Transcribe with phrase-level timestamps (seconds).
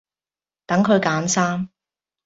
[0.65, 1.69] 等佢揀衫